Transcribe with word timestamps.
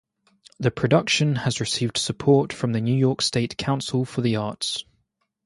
The 0.59 0.71
production 0.71 1.35
has 1.35 1.59
received 1.59 1.95
support 1.95 2.51
from 2.51 2.71
the 2.71 2.81
New 2.81 2.95
York 2.97 3.21
State 3.21 3.55
Council 3.55 4.03
for 4.03 4.21
the 4.21 4.35
Arts. 4.35 4.83